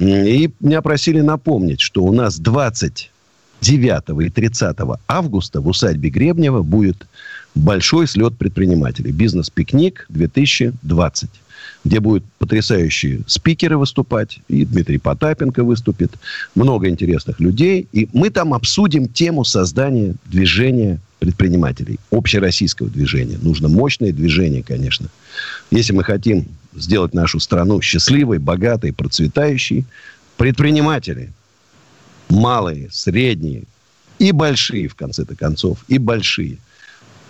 [0.00, 7.06] И меня просили напомнить, что у нас 29 и 30 августа в усадьбе Гребнева будет
[7.54, 9.12] большой слет предпринимателей.
[9.12, 11.30] Бизнес-пикник 2020
[11.84, 14.40] где будут потрясающие спикеры выступать.
[14.48, 16.12] И Дмитрий Потапенко выступит.
[16.54, 17.88] Много интересных людей.
[17.92, 23.38] И мы там обсудим тему создания движения предпринимателей, общероссийского движения.
[23.40, 25.08] Нужно мощное движение, конечно.
[25.70, 29.84] Если мы хотим сделать нашу страну счастливой, богатой, процветающей,
[30.36, 31.32] предприниматели,
[32.28, 33.64] малые, средние
[34.18, 36.58] и большие, в конце-то концов, и большие.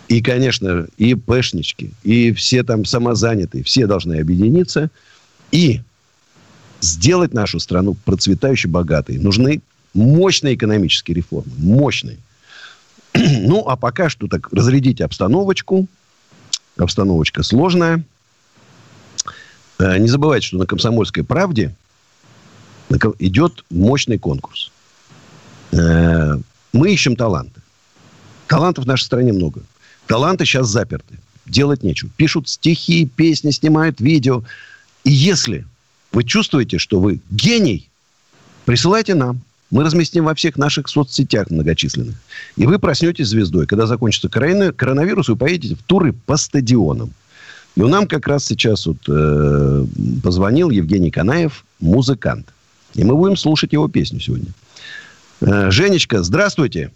[0.09, 4.91] И, конечно, и пэшнички, и все там самозанятые, все должны объединиться
[5.53, 5.81] и
[6.81, 9.19] сделать нашу страну процветающей, богатой.
[9.19, 9.61] Нужны
[9.95, 11.53] мощные экономические реформы.
[11.57, 12.19] Мощные.
[13.15, 15.87] Ну, а пока что так разрядить обстановочку.
[16.77, 18.05] Обстановочка сложная.
[19.81, 21.75] Э, не забывайте, что на «Комсомольской правде»
[23.19, 24.71] идет мощный конкурс.
[25.73, 26.37] Э,
[26.73, 27.61] мы ищем таланты.
[28.47, 29.63] Талантов в нашей стране много.
[30.07, 31.19] Таланты сейчас заперты.
[31.47, 32.11] Делать нечего.
[32.17, 34.45] Пишут стихи, песни, снимают видео.
[35.05, 35.65] И если
[36.13, 37.89] вы чувствуете, что вы гений,
[38.67, 39.41] присылайте нам.
[39.71, 42.17] Мы разместим во всех наших соцсетях многочисленных.
[42.57, 43.67] И вы проснетесь звездой.
[43.67, 47.15] Когда закончится коронавирус, вы поедете в туры по стадионам.
[47.77, 49.87] И у нам как раз сейчас вот, э,
[50.23, 52.49] позвонил Евгений Канаев, музыкант.
[52.95, 54.53] И мы будем слушать его песню сегодня.
[55.41, 56.91] Э, Женечка, здравствуйте.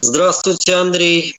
[0.00, 1.36] Здравствуйте, Андрей.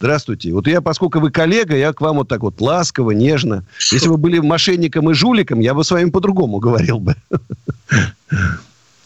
[0.00, 0.52] Здравствуйте.
[0.52, 3.64] Вот я, поскольку вы коллега, я к вам вот так вот ласково, нежно.
[3.90, 7.16] Если бы были мошенником и жуликом, я бы с вами по-другому говорил бы.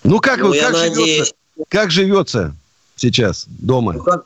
[0.04, 1.34] Ну, как, ну, как, живется,
[1.68, 2.54] как живется
[2.96, 3.94] сейчас дома?
[3.94, 4.24] Ну, как,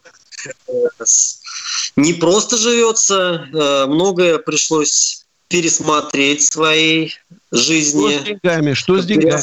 [1.96, 7.14] не просто живется, э, многое пришлось пересмотреть в своей
[7.50, 8.10] жизни.
[8.10, 8.72] Что с деньгами?
[8.72, 9.42] Что с деньгами?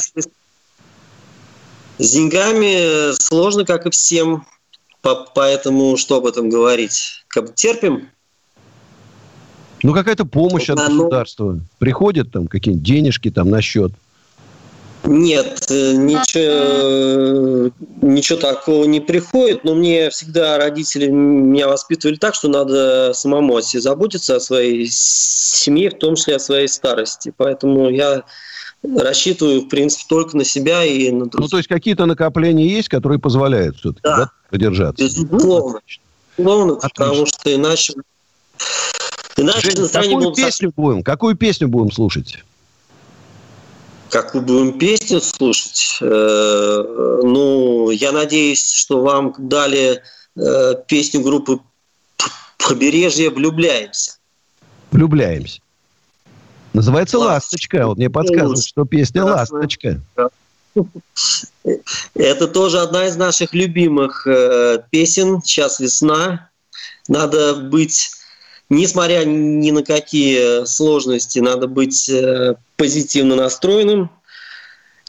[1.98, 4.46] С деньгами сложно, как и всем.
[5.02, 7.24] Поэтому что об этом говорить?
[7.28, 8.08] Как терпим?
[9.82, 11.60] Ну, какая-то помощь от ну, государства.
[11.78, 13.92] Приходят там какие-нибудь денежки там на счет.
[15.04, 22.48] Нет, э, ничего, ничего такого не приходит, но мне всегда родители меня воспитывали так, что
[22.48, 27.32] надо самому о себе заботиться, о своей семье, в том числе о своей старости.
[27.36, 28.24] Поэтому я
[28.82, 31.40] рассчитываю, в принципе, только на себя и на других.
[31.40, 34.16] Ну, то есть какие-то накопления есть, которые позволяют все-таки да.
[34.16, 35.02] Да, подержаться?
[35.02, 35.80] Безусловно.
[36.36, 37.94] Безусловно, потому что иначе...
[39.36, 41.02] Иначе Жень, какую песню будем?
[41.02, 42.44] Какую песню будем слушать?
[44.10, 45.98] Какую будем песню слушать?
[46.00, 50.02] Э, ну, я надеюсь, что вам дали
[50.36, 51.60] э, песню группы
[52.58, 53.30] «Побережье.
[53.30, 54.16] Влюбляемся».
[54.90, 55.60] Влюбляемся.
[56.72, 57.86] Называется «Ласточка».
[57.86, 60.00] Вот мне подсказывают, что песня «Ласточка».
[62.14, 65.40] Это тоже одна из наших любимых э, песен.
[65.42, 66.50] Сейчас весна.
[67.08, 68.10] Надо быть,
[68.70, 74.10] несмотря ни на какие сложности, надо быть э, позитивно настроенным.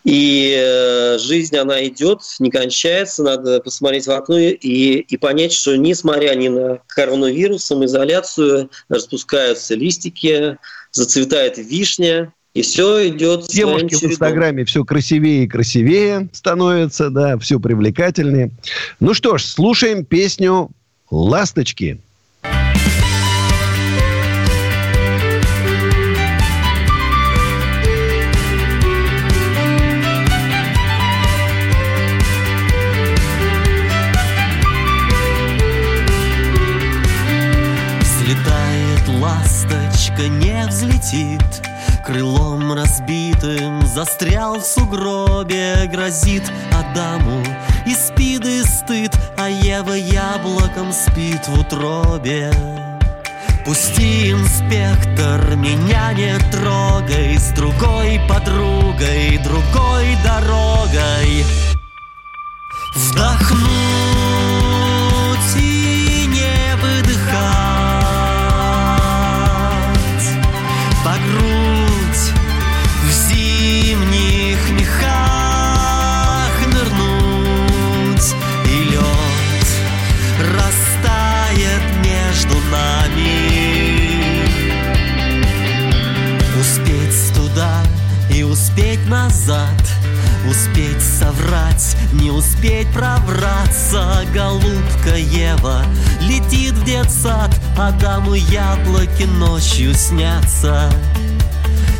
[0.03, 3.21] И э, жизнь, она идет, не кончается.
[3.21, 10.57] Надо посмотреть в окно и, и понять, что несмотря ни на коронавирус, самоизоляцию, распускаются листики,
[10.91, 17.59] зацветает вишня, и все идет Девушки в Инстаграме все красивее и красивее становятся, да, все
[17.59, 18.51] привлекательнее.
[18.99, 20.69] Ну что ж, слушаем песню
[21.11, 22.01] «Ласточки».
[40.71, 41.61] Взлетит.
[42.05, 45.87] Крылом разбитым застрял в сугробе.
[45.91, 47.43] Грозит Адаму
[47.85, 49.13] и спид, и стыд.
[49.37, 52.51] А Ева яблоком спит в утробе.
[53.65, 57.37] Пусти, инспектор, меня не трогай.
[57.37, 61.45] С другой подругой, другой дорогой.
[62.95, 64.20] Вдохнуть
[90.49, 95.83] Успеть соврать, не успеть провраться Голубка Ева
[96.21, 100.91] летит в детсад Адаму яблоки ночью снятся.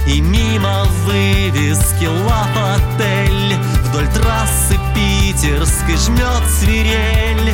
[0.07, 7.53] И мимо вывески Лав-отель Вдоль трассы питерской жмет свирель.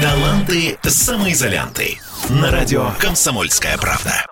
[0.00, 1.98] Таланты самоизолянты
[2.28, 4.24] На радио «Комсомольская правда»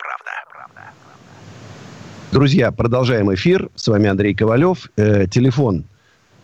[2.30, 3.70] Друзья, продолжаем эфир.
[3.74, 4.90] С вами Андрей Ковалев.
[4.98, 5.84] Э, телефон,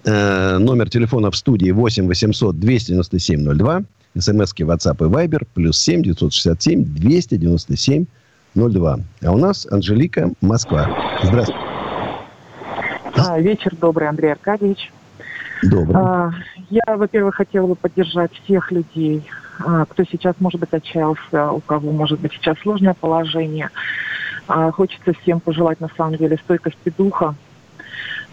[0.05, 3.83] э, номер телефона в студии 8 800 297 02.
[4.19, 5.47] СМСки WhatsApp и Viber.
[5.53, 8.07] Плюс 7 967 297
[8.55, 8.99] 02.
[9.25, 10.89] А у нас Анжелика, Москва.
[11.23, 11.61] Здравствуйте.
[13.17, 14.91] А, вечер добрый, Андрей Аркадьевич.
[15.63, 15.97] Добрый.
[15.97, 16.31] А,
[16.71, 19.23] я, во-первых, хотела бы поддержать всех людей,
[19.59, 23.69] а, кто сейчас, может быть, отчаялся, у кого, может быть, сейчас сложное положение.
[24.47, 27.35] А, хочется всем пожелать, на самом деле, стойкости духа.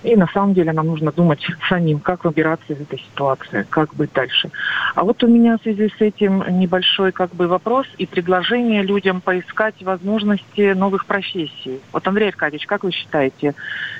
[0.03, 4.11] И на самом деле нам нужно думать самим, как выбираться из этой ситуации, как быть
[4.13, 4.49] дальше.
[4.95, 9.21] А вот у меня в связи с этим небольшой как бы вопрос и предложение людям
[9.21, 11.79] поискать возможности новых профессий.
[11.93, 13.53] Вот, Андрей Аркадьевич, как вы считаете,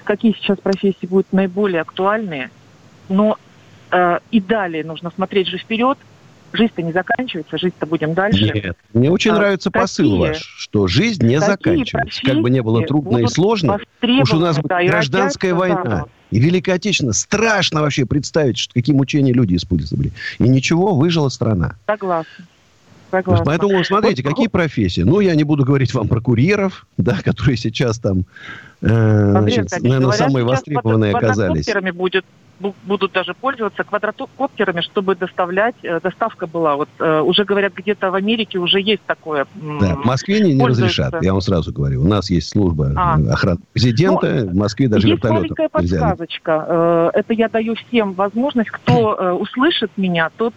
[0.04, 2.50] какие сейчас профессии будут наиболее актуальные,
[3.08, 3.38] но
[3.92, 6.00] э, и далее нужно смотреть же вперед,
[6.54, 8.52] жизнь-то не заканчивается, жить-то будем дальше.
[8.54, 12.22] Нет, мне очень А, нравится посыл такие- ваш, что жизнь не заканчивается.
[12.24, 16.06] Как бы не было трудно и сложно, уж у нас будет да, и гражданская война.
[16.32, 17.14] И Великая Отечественная.
[17.14, 20.12] Страшно вообще представить, что, какие мучения люди использовали.
[20.40, 21.76] И ничего, выжила страна.
[21.86, 22.46] Согласна.
[23.12, 23.46] Согласна.
[23.46, 25.02] Поэтому смотрите, Вот- какие профессии.
[25.02, 28.24] Ну, я не буду говорить вам про курьеров, да, которые сейчас там,
[28.82, 31.66] э, значит, наверное, самые востребованные оказались.
[31.66, 32.28] квадрокоптерами будет, бу-
[32.84, 36.76] будут даже пользоваться квадрокоптерами, чтобы доставлять, э, доставка была.
[36.76, 39.46] Вот э, уже говорят, где-то в Америке уже есть такое.
[39.56, 42.02] Да, в Москве не, не разрешат, я вам сразу говорю.
[42.02, 43.16] У нас есть служба А.
[43.32, 46.00] охраны президента, в Москве даже Есть вертолетом маленькая нельзя.
[46.00, 46.66] подсказочка.
[46.68, 50.54] Э, Это я даю всем возможность, кто услышит меня, тот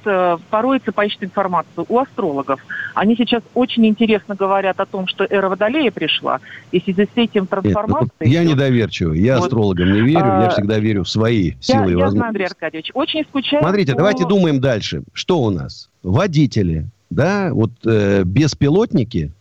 [0.51, 2.61] пороется, поищет информацию у астрологов.
[2.95, 6.41] Они сейчас очень интересно говорят о том, что эра Водолея пришла,
[6.71, 9.45] и в связи с этим Нет, ну, я недоверчивый, я Вот.
[9.45, 12.29] астрологам не верю, я А, всегда верю в свои силы знаю, возможности.
[12.29, 13.63] Андрей Аркадьевич, очень скучаю.
[13.63, 15.03] Смотрите, по- давайте думаем дальше.
[15.13, 15.89] Что у нас?
[16.03, 19.33] Водители, да, вот э, беспилотники,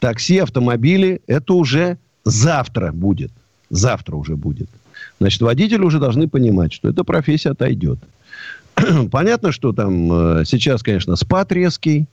[0.00, 3.30] такси, автомобили, это уже завтра будет.
[3.70, 4.68] Завтра уже будет.
[5.18, 7.98] Значит, водители уже должны понимать, что эта профессия отойдет.
[9.10, 12.06] Понятно, что там э, сейчас, конечно, спад резкий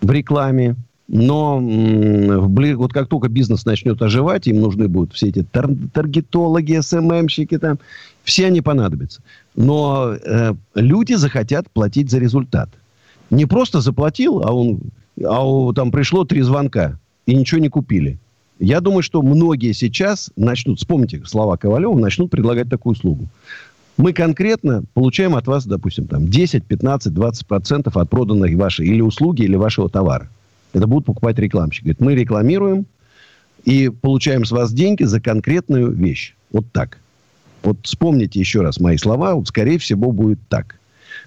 [0.00, 0.76] в рекламе,
[1.12, 5.42] но м, в бли- вот как только бизнес начнет оживать, им нужны будут все эти
[5.42, 7.80] тар- таргетологи, СММщики там,
[8.22, 9.20] все они понадобятся.
[9.56, 12.70] Но э, люди захотят платить за результат.
[13.30, 14.78] Не просто заплатил, а он,
[15.24, 16.96] а у- там пришло три звонка
[17.26, 18.18] и ничего не купили.
[18.60, 23.26] Я думаю, что многие сейчас начнут, вспомните слова Ковалева, начнут предлагать такую услугу.
[23.96, 29.00] Мы конкретно получаем от вас, допустим, там 10, 15, 20 процентов от проданной вашей или
[29.00, 30.28] услуги, или вашего товара.
[30.72, 31.84] Это будут покупать рекламщики.
[31.84, 32.86] Говорит, мы рекламируем
[33.64, 36.34] и получаем с вас деньги за конкретную вещь.
[36.52, 36.98] Вот так.
[37.62, 39.34] Вот вспомните еще раз мои слова.
[39.34, 40.76] Вот, скорее всего, будет так.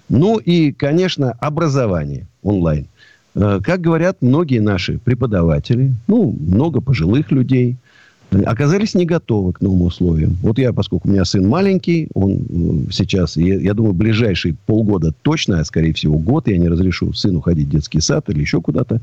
[0.08, 2.86] Ну и, конечно, образование онлайн.
[3.34, 7.76] Э, Как говорят многие наши преподаватели, ну, много пожилых людей,
[8.42, 10.36] оказались не готовы к новым условиям.
[10.42, 15.12] Вот я, поскольку у меня сын маленький, он э, сейчас, я, я думаю, ближайшие полгода
[15.22, 18.60] точно, а скорее всего год, я не разрешу сыну ходить в детский сад или еще
[18.60, 19.00] куда-то.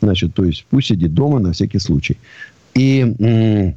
[0.00, 2.16] Значит, то есть пусть сидит дома на всякий случай.
[2.74, 3.74] И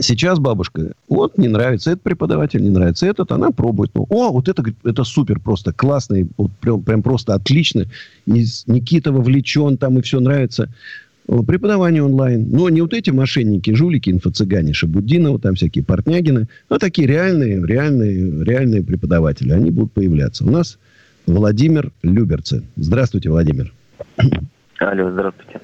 [0.00, 3.90] сейчас бабушка, вот не нравится этот преподаватель, не нравится этот, она пробует.
[3.94, 7.86] Ну, О, вот это, это супер, просто классный, вот прям, прям просто отлично.
[8.26, 10.72] Из Никита вовлечен там и все нравится.
[11.28, 12.48] О, Преподавание онлайн.
[12.50, 18.44] Но не вот эти мошенники, жулики, инфо-цыгане, Шабудинова, там всякие Портнягины, а такие реальные, реальные,
[18.44, 19.52] реальные преподаватели.
[19.52, 20.44] Они будут появляться.
[20.44, 20.78] У нас
[21.26, 22.64] Владимир Люберцы.
[22.76, 23.72] Здравствуйте, Владимир.
[24.78, 25.60] Алло, здравствуйте.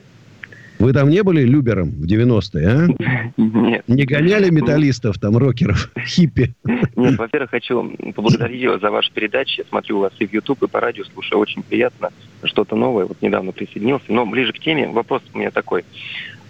[0.78, 3.32] Вы там не были Любером в 90-е, а?
[3.36, 3.84] Нет.
[3.86, 6.54] Не гоняли металлистов, там, рокеров, хиппи?
[6.96, 9.60] Нет, во-первых, хочу поблагодарить вас за ваши передачи.
[9.60, 11.40] Я смотрю вас и в YouTube, и по радио слушаю.
[11.40, 12.10] Очень приятно.
[12.42, 13.06] Что-то новое.
[13.06, 14.06] Вот недавно присоединился.
[14.08, 15.84] Но ближе к теме вопрос у меня такой.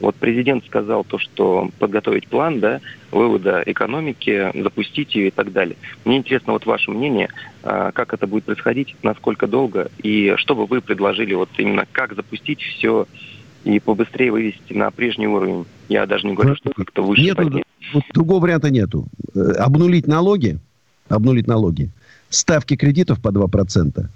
[0.01, 5.77] Вот президент сказал то, что подготовить план, да, вывода экономики, запустить ее и так далее.
[6.05, 7.29] Мне интересно вот ваше мнение,
[7.63, 12.15] а, как это будет происходить, насколько долго, и что бы вы предложили вот именно как
[12.17, 13.07] запустить все
[13.65, 15.65] и побыстрее вывести на прежний уровень.
[15.89, 17.65] Я даже не говорю, что как-то выше Нету, поднять.
[17.93, 19.07] вот другого варианта нету.
[19.35, 20.59] Э, Обнулить налоги,
[21.09, 21.91] обнулить налоги,
[22.29, 24.07] ставки кредитов по 2%,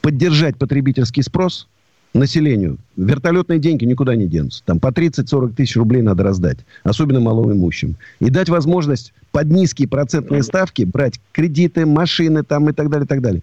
[0.00, 1.68] поддержать потребительский спрос
[2.14, 2.78] населению.
[2.96, 4.62] Вертолетные деньги никуда не денутся.
[4.64, 7.96] Там по 30-40 тысяч рублей надо раздать, особенно малоимущим.
[8.20, 13.08] И дать возможность под низкие процентные ставки брать кредиты, машины там и так далее, и
[13.08, 13.42] так далее.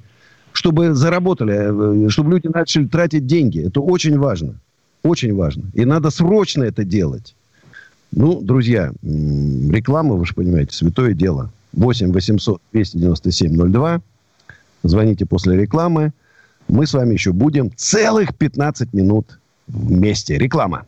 [0.54, 3.60] Чтобы заработали, э, чтобы люди начали тратить деньги.
[3.68, 4.56] Это очень важно.
[5.04, 5.64] Очень важно.
[5.74, 7.36] И надо срочно это делать.
[8.12, 11.52] Ну, друзья, реклама, вы же понимаете, святое дело.
[11.74, 14.02] 8 800 297 02.
[14.84, 16.12] Звоните после рекламы.
[16.68, 20.38] Мы с вами еще будем целых 15 минут вместе.
[20.38, 20.86] Реклама.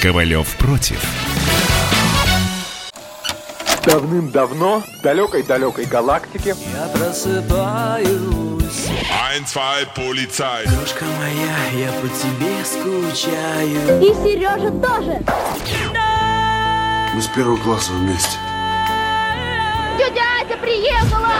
[0.00, 1.02] Ковалев против.
[3.86, 8.43] Давным-давно в далекой-далекой галактике Я просыпаюсь
[9.16, 10.66] А 1, 2, полицай.
[10.66, 14.02] Дружка моя, я по тебе скучаю.
[14.02, 15.22] И Сережа тоже.
[17.14, 18.36] Мы с первого класса вместе.
[19.96, 21.30] Тетя Ася приехала!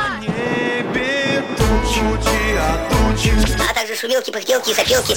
[3.68, 5.16] А также шумелки, пыхтелки и сопелки.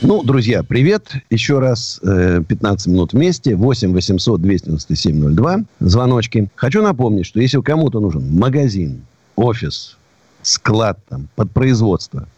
[0.00, 1.10] Ну, друзья, привет.
[1.28, 3.56] Еще раз э, 15 минут вместе.
[3.56, 5.64] 8 800 297 02.
[5.80, 6.48] Звоночки.
[6.54, 9.02] Хочу напомнить, что если кому-то нужен магазин,
[9.34, 9.96] офис,
[10.42, 12.28] склад там, под производство,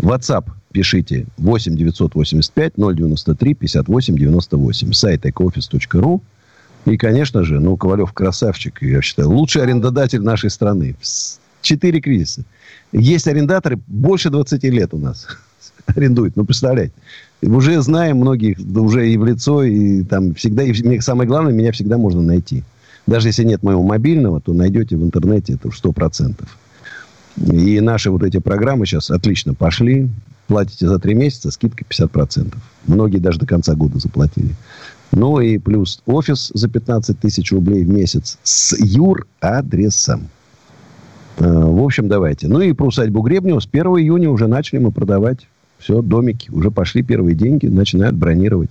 [0.00, 4.92] WhatsApp пишите 8 985 093 58 98.
[4.92, 6.20] Сайт ecooffice.ru.
[6.84, 10.96] И, конечно же, ну, Ковалев красавчик, я считаю, лучший арендодатель нашей страны.
[11.68, 12.44] Четыре кризиса.
[12.92, 15.26] Есть арендаторы больше 20 лет у нас
[15.86, 16.34] арендует.
[16.34, 16.94] Ну, представляете.
[17.42, 21.70] Уже знаем многих, уже и в лицо, и там всегда, и мне, самое главное, меня
[21.72, 22.64] всегда можно найти.
[23.06, 26.56] Даже если нет моего мобильного, то найдете в интернете это сто процентов.
[27.36, 30.08] И наши вот эти программы сейчас отлично пошли.
[30.46, 32.56] Платите за три месяца, скидка 50%.
[32.86, 34.54] Многие даже до конца года заплатили.
[35.12, 40.30] Ну и плюс офис за 15 тысяч рублей в месяц с юр-адресом.
[41.38, 42.48] В общем, давайте.
[42.48, 45.46] Ну и про усадьбу Гребнева с 1 июня уже начали мы продавать
[45.78, 46.50] все, домики.
[46.50, 48.70] Уже пошли первые деньги, начинают бронировать.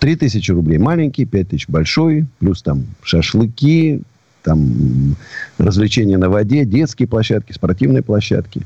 [0.00, 2.26] 3 тысячи рублей маленький, 5 тысяч большой.
[2.38, 4.02] Плюс там шашлыки,
[4.42, 5.16] там
[5.56, 8.62] развлечения на воде, детские площадки, спортивные площадки.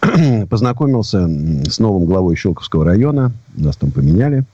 [0.50, 1.28] Познакомился
[1.68, 3.32] с новым главой Щелковского района.
[3.54, 4.44] Нас там поменяли.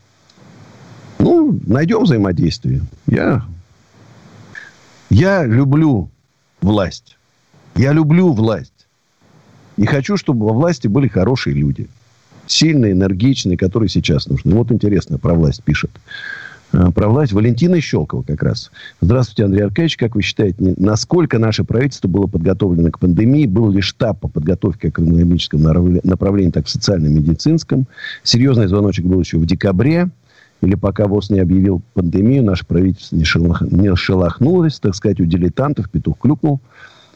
[1.19, 2.83] Ну, найдем взаимодействие.
[3.07, 3.45] Я,
[5.11, 6.11] я люблю
[6.61, 7.17] власть.
[7.77, 8.87] Я люблю власть.
[9.77, 11.89] И хочу, чтобы во власти были хорошие люди
[12.47, 14.53] сильный, энергичный, который сейчас нужен.
[14.53, 15.91] Вот интересно, про власть пишет.
[16.70, 18.70] Про власть Валентина Щелкова как раз.
[19.03, 19.99] Здравствуйте, Андрей Аркадьевич.
[19.99, 23.47] Как вы считаете, насколько наше правительство было подготовлено к пандемии?
[23.47, 27.87] Был ли штаб по подготовке как в экономическом направлении, так и в социальном медицинском?
[28.23, 30.09] Серьезный звоночек был еще в декабре.
[30.62, 33.62] Или пока ВОЗ не объявил пандемию, наше правительство не, шелох...
[33.62, 36.61] не шелохнулось, так сказать, у дилетантов петух клюкнул.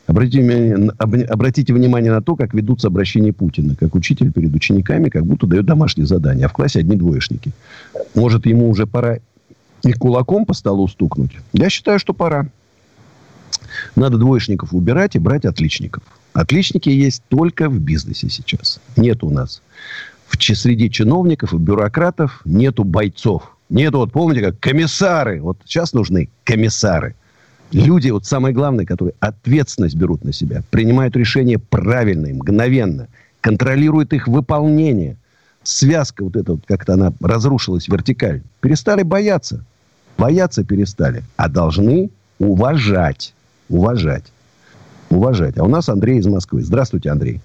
[0.07, 0.91] Обратите внимание,
[1.29, 3.75] обратите внимание на то, как ведутся обращения Путина.
[3.75, 6.47] Как учитель перед учениками, как будто дает домашнее задание.
[6.47, 7.53] А в классе одни двоечники.
[8.15, 9.19] Может, ему уже пора
[9.83, 11.33] и кулаком по столу стукнуть?
[11.53, 12.49] Я считаю, что пора.
[13.97, 16.05] Надо двоечников убирать и брать отличников.
[16.33, 18.81] Отличники есть только в бизнесе сейчас.
[18.97, 19.61] Нет у нас.
[20.29, 23.57] В, среди чиновников и бюрократов нету бойцов.
[23.71, 25.43] Нету, вот помните, как комиссары.
[25.43, 27.17] Вот сейчас нужны комиссары–
[27.73, 33.09] люди, вот самое главное, которые ответственность берут на себя, принимают решения правильные, мгновенно,
[33.41, 35.17] контролируют их выполнение.
[35.63, 38.43] Связка вот эта вот, как-то она разрушилась вертикаль.
[38.61, 39.65] Перестали бояться.
[40.17, 41.23] Бояться перестали.
[41.37, 43.35] А должны уважать.
[43.69, 44.25] Уважать.
[45.11, 45.59] Уважать.
[45.59, 46.63] А у нас Андрей из Москвы.
[46.63, 47.41] Здравствуйте, Андрей.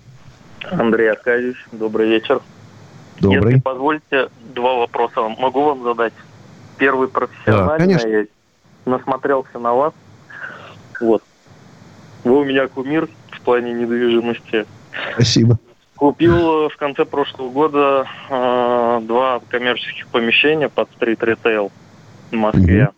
[0.69, 2.41] Андрей Аркадьевич, добрый вечер.
[3.19, 3.53] Добрый.
[3.53, 6.13] Если позволите, два вопроса могу вам задать.
[6.77, 7.67] Первый профессиональный.
[7.67, 8.07] Да, конечно.
[8.07, 8.25] Я
[8.85, 9.93] насмотрелся на вас
[11.01, 11.23] вот.
[12.23, 14.65] Вы у меня кумир в плане недвижимости.
[15.13, 15.59] Спасибо.
[15.95, 21.71] Купил в конце прошлого года э, два коммерческих помещения под стрит-ритейл
[22.31, 22.89] в Москве.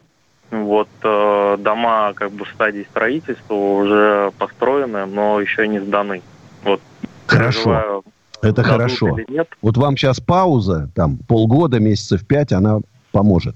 [0.52, 0.64] Угу.
[0.66, 6.22] Вот э, дома как бы в стадии строительства уже построены, но еще не сданы.
[6.64, 6.80] Вот.
[7.28, 8.04] Хорошо.
[8.42, 9.18] Это хорошо.
[9.62, 12.80] Вот вам сейчас пауза, там полгода, месяцев пять, она
[13.12, 13.56] поможет.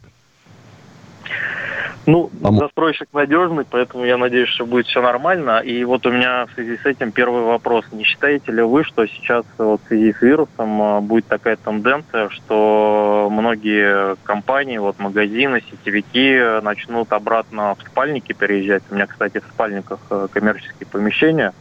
[2.08, 5.60] Ну, а застройщик надежный, поэтому я надеюсь, что будет все нормально.
[5.60, 7.84] И вот у меня в связи с этим первый вопрос.
[7.92, 12.30] Не считаете ли вы, что сейчас вот в связи с вирусом а, будет такая тенденция,
[12.30, 18.84] что многие компании, вот магазины, сетевики начнут обратно в спальники переезжать?
[18.90, 21.54] У меня, кстати, в спальниках э, коммерческие помещения.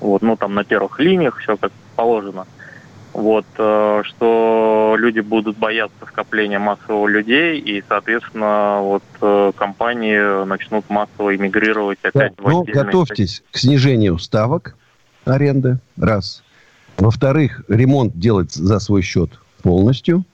[0.00, 2.46] Вот, ну, там на первых линиях все как положено.
[3.18, 10.88] Вот, э, что люди будут бояться скопления массового людей, и, соответственно, вот э, компании начнут
[10.88, 14.76] массово эмигрировать опять Да, в ну, готовьтесь к снижению ставок
[15.24, 16.44] аренды, раз.
[16.96, 19.30] Во-вторых, ремонт делать за свой счет
[19.64, 20.24] полностью.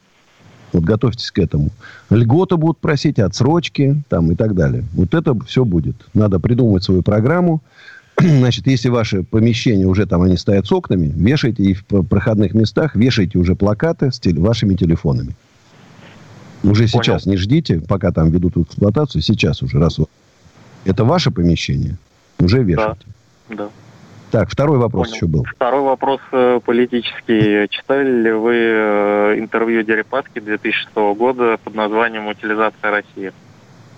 [0.74, 1.70] Вот готовьтесь к этому.
[2.10, 4.84] Льготы будут просить, отсрочки там и так далее.
[4.92, 5.96] Вот это все будет.
[6.12, 7.62] Надо придумать свою программу.
[8.18, 12.94] Значит, если ваши помещения уже там они стоят с окнами, вешайте и в проходных местах
[12.94, 15.34] вешайте уже плакаты с теле- вашими телефонами.
[16.62, 19.98] Уже сейчас не ждите, пока там ведут эксплуатацию, сейчас уже, раз
[20.84, 21.96] это ваше помещение,
[22.38, 23.06] уже вешайте.
[23.50, 23.68] Да.
[24.30, 25.16] Так, второй вопрос Понял.
[25.16, 25.44] еще был.
[25.44, 27.68] Второй вопрос э, политический.
[27.68, 33.32] Читали ли вы э, интервью Дерипаски 2006 года под названием «Утилизация России»?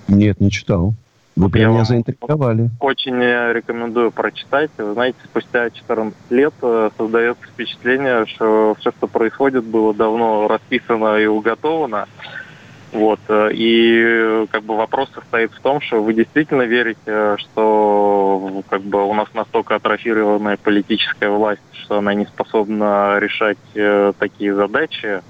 [0.08, 0.94] Нет, не читал.
[1.36, 2.70] Вы прям меня заинтриговали.
[2.80, 4.70] Очень э, рекомендую прочитать.
[4.78, 11.18] Вы знаете, спустя 14 лет э, создается впечатление, что все, что происходит, было давно расписано
[11.18, 12.06] и уготовано.
[12.92, 13.20] Вот.
[13.28, 19.06] э, И как бы вопрос состоит в том, что вы действительно верите, что как бы
[19.06, 23.58] у нас настолько атрофированная политическая власть, что она не способна решать
[24.18, 25.20] такие задачи,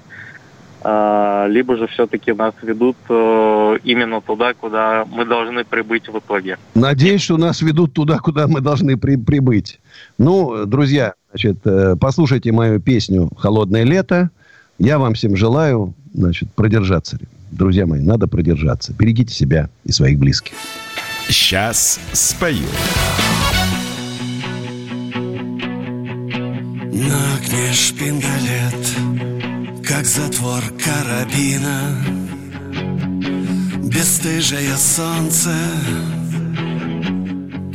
[0.83, 6.57] либо же все-таки нас ведут э, именно туда, куда мы должны прибыть в итоге.
[6.75, 9.79] Надеюсь, что нас ведут туда, куда мы должны при- прибыть.
[10.17, 14.29] Ну, друзья, значит, э, послушайте мою песню «Холодное лето».
[14.79, 17.17] Я вам всем желаю, значит, продержаться.
[17.51, 18.93] Друзья мои, надо продержаться.
[18.93, 20.53] Берегите себя и своих близких.
[21.29, 22.67] Сейчас спою.
[26.91, 29.16] На окне шпингалет,
[29.97, 31.95] как затвор карабина.
[33.81, 35.55] Бесстыжее солнце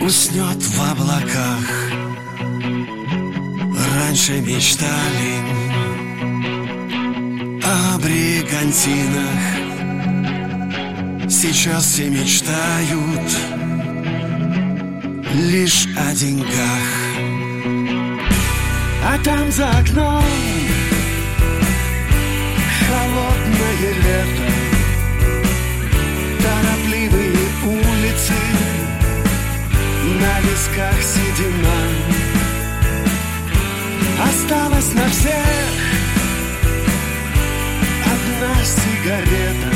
[0.01, 1.67] уснет в облаках.
[3.97, 5.35] Раньше мечтали
[7.65, 9.43] о бригантинах.
[11.29, 13.37] Сейчас все мечтают
[15.35, 16.87] лишь о деньгах.
[19.05, 20.23] А там за окном
[23.73, 24.43] холодное лето.
[26.43, 27.33] Торопливые
[27.65, 28.33] улицы.
[30.21, 31.79] На висках седина
[34.29, 35.73] Осталась на всех.
[38.05, 39.73] Одна сигарета.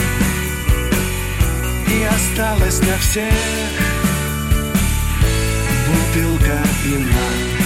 [1.89, 3.33] И осталась на всех.
[5.87, 7.66] Бутылка вина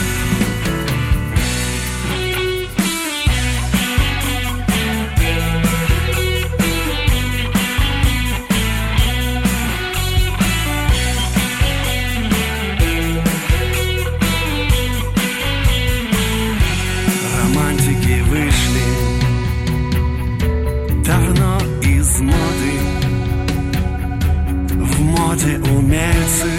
[26.40, 26.50] умельцы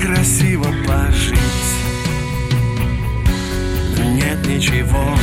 [0.00, 1.38] красиво пожить.
[4.14, 5.16] Нет ничего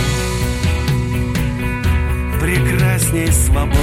[2.39, 3.78] прекрасней свободы.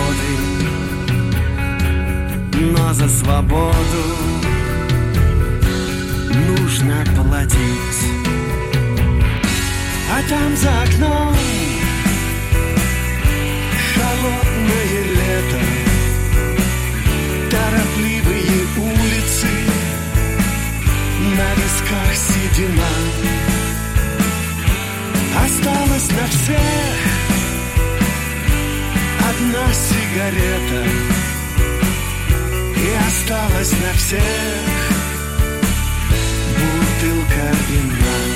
[2.58, 3.74] Но за свободу
[6.34, 7.60] нужно платить.
[10.10, 11.35] А там за окном
[21.86, 22.88] Висках седина.
[25.44, 26.58] Осталась на всех
[29.28, 30.84] Одна сигарета.
[32.76, 34.20] И осталась на всех
[36.58, 38.35] Бутылка вина